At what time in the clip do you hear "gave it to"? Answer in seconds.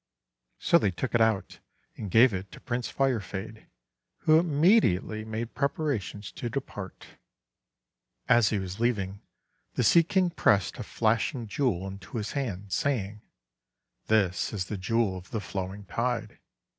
2.09-2.59